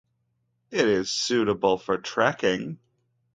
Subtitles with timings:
[0.71, 2.79] It is suitable for trekking.